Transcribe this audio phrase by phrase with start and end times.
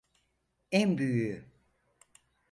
[0.71, 1.45] En büyüğü.